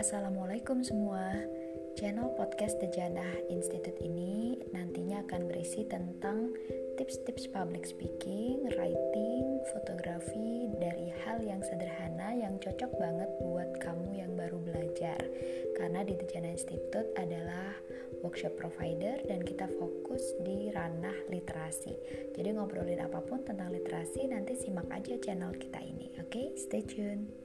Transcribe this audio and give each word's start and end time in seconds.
Assalamualaikum 0.00 0.80
semua. 0.80 1.28
Channel 1.92 2.32
podcast 2.32 2.80
Tejanah 2.80 3.52
Institute 3.52 4.00
ini 4.00 4.56
nantinya 4.72 5.20
akan 5.28 5.44
berisi 5.44 5.84
tentang 5.84 6.56
tips-tips 6.96 7.44
public 7.52 7.84
speaking, 7.84 8.64
writing, 8.80 9.60
fotografi 9.68 10.72
dari 10.80 11.12
hal 11.20 11.44
yang 11.44 11.60
sederhana 11.60 12.32
yang 12.32 12.56
cocok 12.64 12.88
banget 12.96 13.28
buat 13.44 13.76
kamu 13.84 14.24
yang 14.24 14.32
baru 14.40 14.56
belajar. 14.64 15.20
Karena 15.76 16.00
di 16.00 16.16
Tejanah 16.16 16.56
Institute 16.56 17.12
adalah 17.20 17.76
workshop 18.24 18.56
provider 18.56 19.20
dan 19.28 19.44
kita 19.44 19.68
fokus 19.76 20.24
di 20.40 20.72
ranah 20.72 21.28
literasi. 21.28 21.92
Jadi 22.32 22.48
ngobrolin 22.56 23.04
apa 23.04 23.20
pun 23.20 23.44
tentang 23.44 23.68
literasi 23.68 24.32
nanti 24.32 24.56
simak 24.56 24.88
aja 24.88 25.20
channel 25.20 25.52
kita 25.60 25.84
ini. 25.84 26.16
Oke, 26.16 26.32
okay? 26.32 26.46
stay 26.56 26.80
tune. 26.80 27.39